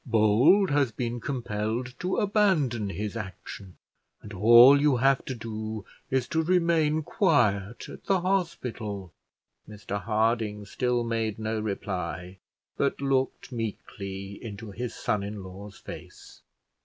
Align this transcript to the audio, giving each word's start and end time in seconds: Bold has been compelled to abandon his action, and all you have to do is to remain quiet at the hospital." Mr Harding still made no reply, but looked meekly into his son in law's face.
Bold 0.03 0.71
has 0.71 0.91
been 0.91 1.19
compelled 1.19 1.93
to 1.99 2.17
abandon 2.17 2.89
his 2.89 3.15
action, 3.15 3.77
and 4.23 4.33
all 4.33 4.81
you 4.81 4.97
have 4.97 5.23
to 5.25 5.35
do 5.35 5.85
is 6.09 6.27
to 6.29 6.41
remain 6.41 7.03
quiet 7.03 7.87
at 7.87 8.05
the 8.05 8.21
hospital." 8.21 9.13
Mr 9.69 10.01
Harding 10.01 10.65
still 10.65 11.03
made 11.03 11.37
no 11.37 11.59
reply, 11.59 12.39
but 12.77 12.99
looked 12.99 13.51
meekly 13.51 14.43
into 14.43 14.71
his 14.71 14.95
son 14.95 15.21
in 15.21 15.43
law's 15.43 15.77
face. 15.77 16.41